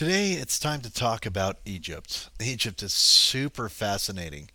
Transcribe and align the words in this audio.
Today 0.00 0.32
it's 0.32 0.58
time 0.58 0.80
to 0.80 0.90
talk 0.90 1.26
about 1.26 1.58
Egypt. 1.66 2.30
Egypt 2.40 2.82
is 2.82 2.94
super 2.94 3.68
fascinating 3.68 4.48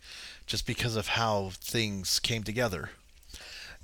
just 0.44 0.66
because 0.66 0.96
of 0.96 1.06
how 1.06 1.50
things 1.54 2.18
came 2.18 2.42
together. 2.42 2.90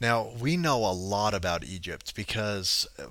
Now, 0.01 0.33
we 0.41 0.57
know 0.57 0.79
a 0.79 0.91
lot 0.91 1.35
about 1.35 1.63
Egypt 1.63 2.17
because 2.17 2.89
uh, 2.99 3.05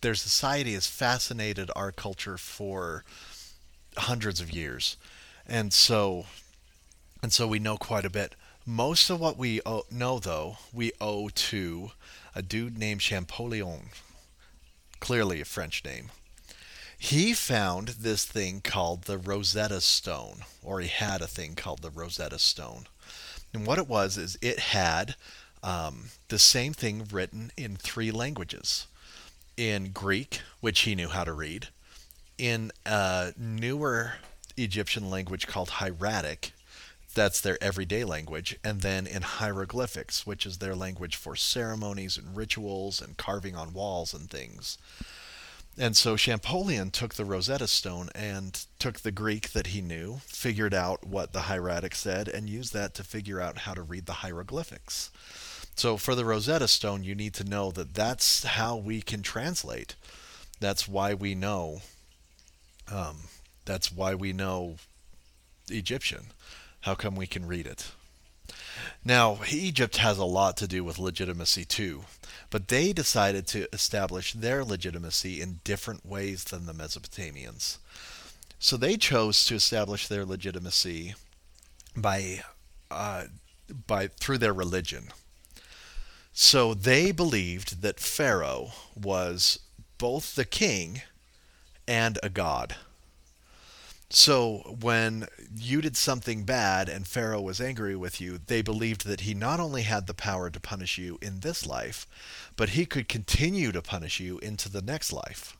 their 0.00 0.16
society 0.16 0.72
has 0.72 0.88
fascinated 0.88 1.70
our 1.76 1.92
culture 1.92 2.36
for 2.36 3.04
hundreds 3.96 4.40
of 4.40 4.50
years. 4.50 4.96
And 5.46 5.72
so 5.72 6.26
and 7.22 7.32
so 7.32 7.46
we 7.46 7.60
know 7.60 7.76
quite 7.76 8.04
a 8.04 8.10
bit. 8.10 8.34
Most 8.66 9.10
of 9.10 9.20
what 9.20 9.38
we 9.38 9.60
owe, 9.64 9.84
know 9.92 10.18
though, 10.18 10.56
we 10.72 10.90
owe 11.00 11.28
to 11.28 11.92
a 12.34 12.42
dude 12.42 12.78
named 12.78 13.00
Champollion. 13.00 13.90
Clearly 14.98 15.40
a 15.40 15.44
French 15.44 15.84
name 15.84 16.10
he 16.98 17.34
found 17.34 17.88
this 17.88 18.24
thing 18.24 18.60
called 18.60 19.02
the 19.02 19.18
Rosetta 19.18 19.80
Stone, 19.80 20.44
or 20.62 20.80
he 20.80 20.88
had 20.88 21.20
a 21.20 21.26
thing 21.26 21.54
called 21.54 21.82
the 21.82 21.90
Rosetta 21.90 22.38
Stone. 22.38 22.86
And 23.52 23.66
what 23.66 23.78
it 23.78 23.88
was 23.88 24.16
is 24.16 24.38
it 24.42 24.58
had 24.58 25.14
um, 25.62 26.10
the 26.28 26.38
same 26.38 26.72
thing 26.72 27.06
written 27.10 27.50
in 27.56 27.76
three 27.76 28.10
languages 28.10 28.86
in 29.56 29.90
Greek, 29.92 30.40
which 30.60 30.80
he 30.80 30.94
knew 30.94 31.08
how 31.08 31.24
to 31.24 31.32
read, 31.32 31.68
in 32.38 32.70
a 32.84 33.32
newer 33.36 34.14
Egyptian 34.56 35.10
language 35.10 35.46
called 35.46 35.70
Hieratic, 35.70 36.52
that's 37.14 37.40
their 37.40 37.56
everyday 37.62 38.04
language, 38.04 38.58
and 38.62 38.82
then 38.82 39.06
in 39.06 39.22
hieroglyphics, 39.22 40.26
which 40.26 40.44
is 40.44 40.58
their 40.58 40.74
language 40.74 41.16
for 41.16 41.34
ceremonies 41.34 42.18
and 42.18 42.36
rituals 42.36 43.00
and 43.00 43.16
carving 43.16 43.56
on 43.56 43.72
walls 43.72 44.12
and 44.12 44.28
things. 44.28 44.76
And 45.78 45.94
so 45.94 46.16
Champollion 46.16 46.90
took 46.90 47.14
the 47.14 47.26
Rosetta 47.26 47.66
Stone 47.66 48.08
and 48.14 48.64
took 48.78 49.00
the 49.00 49.10
Greek 49.10 49.50
that 49.50 49.68
he 49.68 49.82
knew, 49.82 50.20
figured 50.24 50.72
out 50.72 51.06
what 51.06 51.32
the 51.32 51.42
hieratic 51.42 51.94
said, 51.94 52.28
and 52.28 52.48
used 52.48 52.72
that 52.72 52.94
to 52.94 53.04
figure 53.04 53.40
out 53.40 53.58
how 53.58 53.74
to 53.74 53.82
read 53.82 54.06
the 54.06 54.14
hieroglyphics. 54.14 55.10
So 55.74 55.98
for 55.98 56.14
the 56.14 56.24
Rosetta 56.24 56.68
Stone, 56.68 57.04
you 57.04 57.14
need 57.14 57.34
to 57.34 57.44
know 57.44 57.70
that 57.72 57.92
that's 57.92 58.44
how 58.44 58.76
we 58.76 59.02
can 59.02 59.20
translate. 59.20 59.96
That's 60.60 60.88
why 60.88 61.12
we 61.12 61.34
know. 61.34 61.82
Um, 62.90 63.24
that's 63.66 63.92
why 63.92 64.14
we 64.14 64.32
know 64.32 64.76
Egyptian. 65.68 66.28
How 66.80 66.94
come 66.94 67.16
we 67.16 67.26
can 67.26 67.46
read 67.46 67.66
it? 67.66 67.90
Now, 69.04 69.38
Egypt 69.50 69.98
has 69.98 70.18
a 70.18 70.24
lot 70.24 70.56
to 70.58 70.66
do 70.66 70.84
with 70.84 70.98
legitimacy 70.98 71.64
too, 71.64 72.04
but 72.50 72.68
they 72.68 72.92
decided 72.92 73.46
to 73.48 73.68
establish 73.72 74.32
their 74.32 74.64
legitimacy 74.64 75.40
in 75.40 75.60
different 75.64 76.04
ways 76.04 76.44
than 76.44 76.66
the 76.66 76.72
Mesopotamians. 76.72 77.78
So 78.58 78.76
they 78.76 78.96
chose 78.96 79.44
to 79.46 79.54
establish 79.54 80.08
their 80.08 80.24
legitimacy 80.24 81.14
by 81.96 82.42
uh, 82.90 83.24
by 83.86 84.08
through 84.08 84.38
their 84.38 84.52
religion. 84.54 85.08
So 86.32 86.74
they 86.74 87.12
believed 87.12 87.82
that 87.82 88.00
Pharaoh 88.00 88.72
was 88.94 89.58
both 89.98 90.34
the 90.34 90.44
king 90.44 91.02
and 91.88 92.18
a 92.22 92.28
god. 92.28 92.76
So 94.08 94.76
when 94.80 95.26
you 95.54 95.80
did 95.80 95.96
something 95.96 96.44
bad 96.44 96.88
and 96.88 97.06
Pharaoh 97.06 97.40
was 97.40 97.60
angry 97.60 97.96
with 97.96 98.20
you, 98.20 98.38
they 98.46 98.62
believed 98.62 99.04
that 99.06 99.22
he 99.22 99.34
not 99.34 99.58
only 99.58 99.82
had 99.82 100.06
the 100.06 100.14
power 100.14 100.48
to 100.48 100.60
punish 100.60 100.96
you 100.96 101.18
in 101.20 101.40
this 101.40 101.66
life, 101.66 102.06
but 102.56 102.70
he 102.70 102.86
could 102.86 103.08
continue 103.08 103.72
to 103.72 103.82
punish 103.82 104.20
you 104.20 104.38
into 104.38 104.68
the 104.68 104.82
next 104.82 105.12
life. 105.12 105.56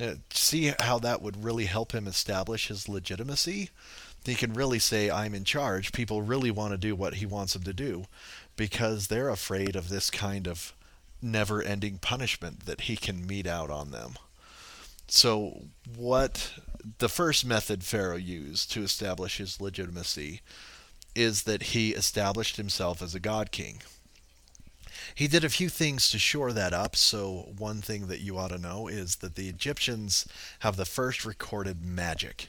Uh, 0.00 0.14
see 0.30 0.72
how 0.80 0.98
that 0.98 1.22
would 1.22 1.42
really 1.42 1.64
help 1.64 1.92
him 1.92 2.06
establish 2.06 2.68
his 2.68 2.88
legitimacy? 2.88 3.70
He 4.24 4.34
can 4.34 4.52
really 4.52 4.78
say, 4.78 5.10
I'm 5.10 5.34
in 5.34 5.44
charge. 5.44 5.92
People 5.92 6.22
really 6.22 6.50
want 6.50 6.72
to 6.72 6.78
do 6.78 6.94
what 6.94 7.14
he 7.14 7.26
wants 7.26 7.54
them 7.54 7.62
to 7.62 7.72
do 7.72 8.04
because 8.56 9.06
they're 9.06 9.30
afraid 9.30 9.74
of 9.74 9.88
this 9.88 10.10
kind 10.10 10.46
of 10.46 10.74
never 11.22 11.62
ending 11.62 11.98
punishment 11.98 12.66
that 12.66 12.82
he 12.82 12.96
can 12.96 13.26
mete 13.26 13.46
out 13.46 13.70
on 13.70 13.90
them. 13.90 14.14
So, 15.08 15.62
what 15.96 16.52
the 16.98 17.08
first 17.08 17.44
method 17.44 17.84
Pharaoh 17.84 18.16
used 18.16 18.70
to 18.72 18.82
establish 18.82 19.38
his 19.38 19.60
legitimacy 19.60 20.40
is 21.14 21.44
that 21.44 21.64
he 21.64 21.94
established 21.94 22.56
himself 22.56 23.02
as 23.02 23.14
a 23.14 23.20
god 23.20 23.50
king. 23.50 23.82
He 25.14 25.26
did 25.26 25.44
a 25.44 25.48
few 25.48 25.68
things 25.68 26.10
to 26.10 26.18
shore 26.18 26.52
that 26.52 26.72
up. 26.72 26.94
So, 26.94 27.52
one 27.56 27.80
thing 27.80 28.06
that 28.06 28.20
you 28.20 28.38
ought 28.38 28.48
to 28.48 28.58
know 28.58 28.88
is 28.88 29.16
that 29.16 29.34
the 29.34 29.48
Egyptians 29.48 30.26
have 30.60 30.76
the 30.76 30.84
first 30.84 31.24
recorded 31.24 31.84
magic. 31.84 32.48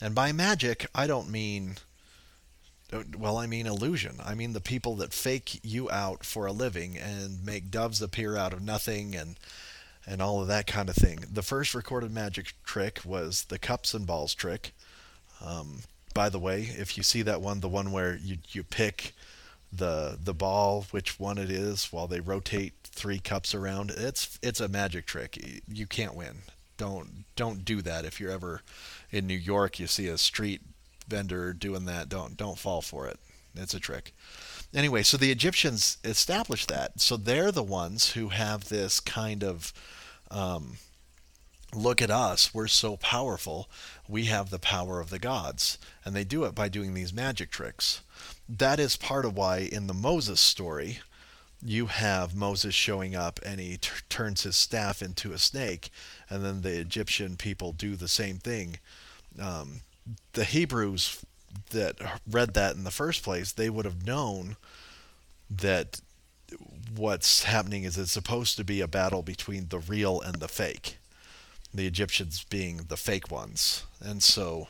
And 0.00 0.14
by 0.14 0.32
magic, 0.32 0.86
I 0.94 1.06
don't 1.06 1.30
mean, 1.30 1.76
uh, 2.92 3.02
well, 3.16 3.38
I 3.38 3.46
mean 3.46 3.66
illusion. 3.66 4.16
I 4.24 4.34
mean 4.34 4.52
the 4.52 4.60
people 4.60 4.94
that 4.96 5.12
fake 5.12 5.60
you 5.62 5.90
out 5.90 6.24
for 6.24 6.46
a 6.46 6.52
living 6.52 6.96
and 6.96 7.44
make 7.44 7.70
doves 7.70 8.00
appear 8.00 8.36
out 8.36 8.52
of 8.52 8.62
nothing 8.62 9.14
and 9.14 9.38
and 10.06 10.22
all 10.22 10.40
of 10.40 10.48
that 10.48 10.66
kind 10.66 10.88
of 10.88 10.94
thing. 10.94 11.24
The 11.30 11.42
first 11.42 11.74
recorded 11.74 12.12
magic 12.12 12.54
trick 12.64 13.00
was 13.04 13.44
the 13.44 13.58
cups 13.58 13.94
and 13.94 14.06
balls 14.06 14.34
trick. 14.34 14.72
Um, 15.44 15.80
by 16.14 16.28
the 16.28 16.38
way, 16.38 16.62
if 16.62 16.96
you 16.96 17.02
see 17.02 17.22
that 17.22 17.42
one, 17.42 17.60
the 17.60 17.68
one 17.68 17.92
where 17.92 18.16
you 18.16 18.38
you 18.48 18.62
pick 18.62 19.12
the 19.72 20.18
the 20.22 20.34
ball, 20.34 20.86
which 20.90 21.18
one 21.18 21.38
it 21.38 21.50
is, 21.50 21.92
while 21.92 22.06
they 22.06 22.20
rotate 22.20 22.74
three 22.84 23.18
cups 23.18 23.54
around, 23.54 23.90
it's 23.90 24.38
it's 24.42 24.60
a 24.60 24.68
magic 24.68 25.06
trick. 25.06 25.62
You 25.68 25.86
can't 25.86 26.14
win. 26.14 26.38
Don't 26.76 27.24
don't 27.34 27.64
do 27.64 27.82
that. 27.82 28.04
If 28.04 28.20
you're 28.20 28.30
ever 28.30 28.62
in 29.10 29.26
New 29.26 29.34
York, 29.34 29.78
you 29.78 29.86
see 29.86 30.08
a 30.08 30.18
street 30.18 30.62
vendor 31.08 31.52
doing 31.52 31.84
that. 31.86 32.08
Don't 32.08 32.36
don't 32.36 32.58
fall 32.58 32.80
for 32.80 33.06
it. 33.06 33.18
It's 33.54 33.74
a 33.74 33.80
trick 33.80 34.14
anyway, 34.74 35.02
so 35.02 35.16
the 35.16 35.30
Egyptians 35.30 35.98
established 36.04 36.68
that. 36.68 37.00
So 37.00 37.16
they're 37.16 37.52
the 37.52 37.62
ones 37.62 38.12
who 38.12 38.28
have 38.28 38.68
this 38.68 39.00
kind 39.00 39.42
of 39.42 39.72
um, 40.30 40.78
look 41.74 42.00
at 42.00 42.10
us, 42.10 42.54
we're 42.54 42.68
so 42.68 42.96
powerful, 42.96 43.68
we 44.08 44.24
have 44.24 44.50
the 44.50 44.58
power 44.58 45.00
of 45.00 45.10
the 45.10 45.18
gods. 45.18 45.78
And 46.04 46.14
they 46.14 46.24
do 46.24 46.44
it 46.44 46.54
by 46.54 46.68
doing 46.68 46.94
these 46.94 47.12
magic 47.12 47.50
tricks. 47.50 48.02
That 48.48 48.80
is 48.80 48.96
part 48.96 49.24
of 49.24 49.36
why 49.36 49.58
in 49.58 49.86
the 49.86 49.94
Moses 49.94 50.40
story, 50.40 51.00
you 51.62 51.86
have 51.86 52.34
Moses 52.34 52.74
showing 52.74 53.16
up 53.16 53.40
and 53.44 53.60
he 53.60 53.78
t- 53.78 53.90
turns 54.08 54.42
his 54.42 54.56
staff 54.56 55.02
into 55.02 55.32
a 55.32 55.38
snake, 55.38 55.90
and 56.28 56.44
then 56.44 56.62
the 56.62 56.78
Egyptian 56.78 57.36
people 57.36 57.72
do 57.72 57.96
the 57.96 58.08
same 58.08 58.38
thing. 58.38 58.78
Um, 59.40 59.80
the 60.34 60.44
Hebrews 60.44 61.24
that 61.70 61.96
read 62.28 62.54
that 62.54 62.76
in 62.76 62.84
the 62.84 62.90
first 62.90 63.22
place, 63.22 63.52
they 63.52 63.70
would 63.70 63.84
have 63.84 64.06
known 64.06 64.56
that 65.50 66.00
what's 66.94 67.44
happening 67.44 67.84
is 67.84 67.98
it's 67.98 68.12
supposed 68.12 68.56
to 68.56 68.64
be 68.64 68.80
a 68.80 68.88
battle 68.88 69.22
between 69.22 69.68
the 69.68 69.78
real 69.78 70.20
and 70.20 70.36
the 70.36 70.48
fake. 70.48 70.98
The 71.74 71.86
Egyptians 71.86 72.44
being 72.44 72.86
the 72.88 72.96
fake 72.96 73.30
ones. 73.30 73.84
And 74.00 74.22
so, 74.22 74.68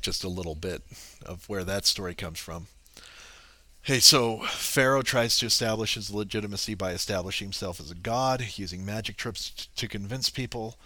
just 0.00 0.24
a 0.24 0.28
little 0.28 0.54
bit 0.54 0.82
of 1.24 1.48
where 1.48 1.64
that 1.64 1.86
story 1.86 2.14
comes 2.14 2.38
from. 2.38 2.66
Hey, 3.82 4.00
so 4.00 4.38
Pharaoh 4.48 5.02
tries 5.02 5.38
to 5.38 5.46
establish 5.46 5.94
his 5.94 6.12
legitimacy 6.12 6.74
by 6.74 6.90
establishing 6.90 7.46
himself 7.46 7.78
as 7.78 7.90
a 7.90 7.94
god, 7.94 8.44
using 8.56 8.84
magic 8.84 9.16
tricks 9.16 9.68
to 9.76 9.86
convince 9.86 10.28
people. 10.28 10.76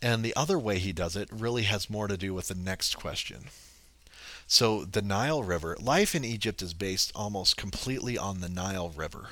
And 0.00 0.24
the 0.24 0.36
other 0.36 0.58
way 0.58 0.78
he 0.78 0.92
does 0.92 1.16
it 1.16 1.28
really 1.32 1.64
has 1.64 1.90
more 1.90 2.06
to 2.06 2.16
do 2.16 2.32
with 2.32 2.48
the 2.48 2.54
next 2.54 2.96
question. 2.96 3.46
So 4.46 4.84
the 4.84 5.02
Nile 5.02 5.42
River, 5.42 5.76
life 5.80 6.14
in 6.14 6.24
Egypt 6.24 6.62
is 6.62 6.72
based 6.72 7.12
almost 7.14 7.56
completely 7.56 8.16
on 8.16 8.40
the 8.40 8.48
Nile 8.48 8.90
River. 8.90 9.28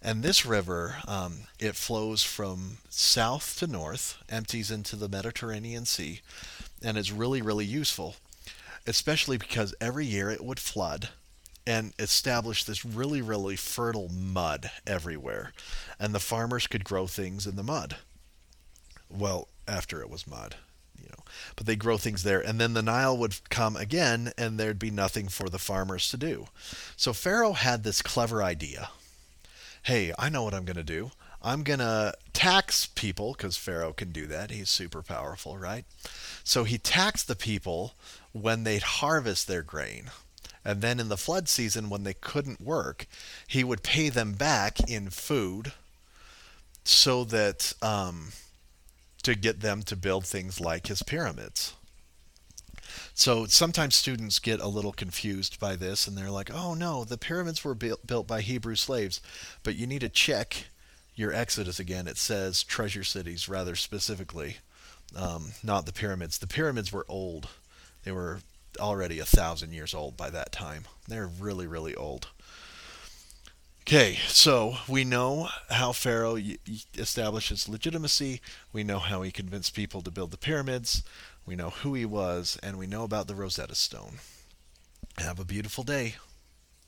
And 0.00 0.22
this 0.22 0.44
river, 0.44 0.98
um, 1.08 1.48
it 1.58 1.76
flows 1.76 2.22
from 2.22 2.76
south 2.90 3.58
to 3.58 3.66
north, 3.66 4.18
empties 4.28 4.70
into 4.70 4.96
the 4.96 5.08
Mediterranean 5.08 5.86
Sea, 5.86 6.20
and 6.82 6.98
is 6.98 7.10
really, 7.10 7.40
really 7.40 7.64
useful, 7.64 8.16
especially 8.86 9.38
because 9.38 9.74
every 9.80 10.04
year 10.04 10.30
it 10.30 10.44
would 10.44 10.60
flood 10.60 11.08
and 11.66 11.94
establish 11.98 12.64
this 12.64 12.84
really, 12.84 13.22
really 13.22 13.56
fertile 13.56 14.10
mud 14.10 14.70
everywhere. 14.86 15.54
And 15.98 16.14
the 16.14 16.20
farmers 16.20 16.66
could 16.66 16.84
grow 16.84 17.06
things 17.06 17.46
in 17.46 17.56
the 17.56 17.62
mud. 17.62 17.96
Well, 19.14 19.48
after 19.66 20.00
it 20.00 20.10
was 20.10 20.26
mud 20.26 20.56
you 21.04 21.08
know. 21.10 21.24
But 21.56 21.66
they 21.66 21.76
grow 21.76 21.98
things 21.98 22.22
there 22.22 22.40
and 22.40 22.60
then 22.60 22.74
the 22.74 22.82
nile 22.82 23.16
would 23.16 23.48
come 23.50 23.76
again 23.76 24.32
and 24.36 24.58
there'd 24.58 24.78
be 24.78 24.90
nothing 24.90 25.28
for 25.28 25.48
the 25.48 25.58
farmers 25.58 26.08
to 26.10 26.16
do. 26.16 26.46
So 26.96 27.12
pharaoh 27.12 27.52
had 27.52 27.82
this 27.82 28.02
clever 28.02 28.42
idea. 28.42 28.90
Hey 29.82 30.12
i 30.18 30.28
know 30.28 30.42
what 30.42 30.54
i'm 30.54 30.64
going 30.64 30.76
to 30.76 30.82
do. 30.82 31.10
I'm 31.42 31.62
going 31.62 31.80
to 31.80 32.14
tax 32.32 32.86
people 32.86 33.34
because 33.36 33.58
pharaoh 33.58 33.92
can 33.92 34.12
do 34.12 34.26
that. 34.28 34.50
He's 34.50 34.70
super 34.70 35.02
powerful 35.02 35.58
right? 35.58 35.84
So 36.42 36.64
he 36.64 36.78
taxed 36.78 37.28
the 37.28 37.36
people 37.36 37.94
when 38.32 38.64
they'd 38.64 38.82
harvest 38.82 39.46
their 39.46 39.62
grain. 39.62 40.10
And 40.64 40.80
then 40.80 40.98
in 40.98 41.08
the 41.08 41.18
flood 41.18 41.48
season 41.48 41.90
when 41.90 42.04
they 42.04 42.14
couldn't 42.14 42.60
work 42.60 43.06
he 43.46 43.62
would 43.62 43.82
pay 43.82 44.08
them 44.08 44.32
back 44.32 44.80
in 44.88 45.10
food 45.10 45.72
so 46.86 47.24
that 47.24 47.72
um, 47.82 48.32
to 49.24 49.34
get 49.34 49.60
them 49.60 49.82
to 49.82 49.96
build 49.96 50.24
things 50.24 50.60
like 50.60 50.86
his 50.86 51.02
pyramids. 51.02 51.74
So 53.14 53.46
sometimes 53.46 53.94
students 53.94 54.38
get 54.38 54.60
a 54.60 54.68
little 54.68 54.92
confused 54.92 55.58
by 55.58 55.76
this 55.76 56.06
and 56.06 56.16
they're 56.16 56.30
like, 56.30 56.52
oh 56.52 56.74
no, 56.74 57.04
the 57.04 57.18
pyramids 57.18 57.64
were 57.64 57.74
built 57.74 58.26
by 58.26 58.40
Hebrew 58.40 58.76
slaves. 58.76 59.20
But 59.62 59.76
you 59.76 59.86
need 59.86 60.00
to 60.00 60.08
check 60.08 60.66
your 61.14 61.32
Exodus 61.32 61.78
again. 61.78 62.06
It 62.06 62.16
says 62.16 62.64
treasure 62.64 63.04
cities 63.04 63.48
rather 63.48 63.76
specifically, 63.76 64.58
um, 65.16 65.52
not 65.62 65.86
the 65.86 65.92
pyramids. 65.92 66.38
The 66.38 66.46
pyramids 66.46 66.92
were 66.92 67.06
old, 67.08 67.48
they 68.04 68.12
were 68.12 68.40
already 68.78 69.20
a 69.20 69.24
thousand 69.24 69.72
years 69.72 69.94
old 69.94 70.16
by 70.16 70.30
that 70.30 70.52
time. 70.52 70.84
They're 71.08 71.28
really, 71.28 71.66
really 71.66 71.94
old. 71.94 72.28
Okay, 73.86 74.18
so 74.28 74.78
we 74.88 75.04
know 75.04 75.50
how 75.68 75.92
Pharaoh 75.92 76.38
establishes 76.96 77.68
legitimacy. 77.68 78.40
We 78.72 78.82
know 78.82 78.98
how 78.98 79.20
he 79.20 79.30
convinced 79.30 79.74
people 79.74 80.00
to 80.00 80.10
build 80.10 80.30
the 80.30 80.38
pyramids. 80.38 81.02
We 81.44 81.54
know 81.54 81.68
who 81.68 81.92
he 81.92 82.06
was, 82.06 82.58
and 82.62 82.78
we 82.78 82.86
know 82.86 83.02
about 83.04 83.26
the 83.26 83.34
Rosetta 83.34 83.74
Stone. 83.74 84.20
Have 85.18 85.38
a 85.38 85.44
beautiful 85.44 85.84
day. 85.84 86.14